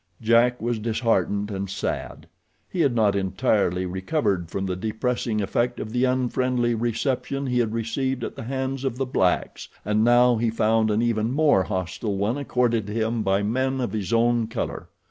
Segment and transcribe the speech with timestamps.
[0.19, 2.27] Jack was disheartened and sad.
[2.67, 7.71] He had not entirely recovered from the depressing effect of the unfriendly reception he had
[7.71, 11.61] received at the hands of the blacks, and now he had found an even more
[11.65, 14.89] hostile one accorded him by men of his own color.